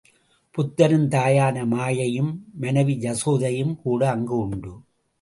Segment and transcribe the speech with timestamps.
[0.57, 2.31] புத்தரின் தாயான மாயையும்,
[2.53, 4.73] மனைவி யசோதையும் கூட அங்கு உண்டு.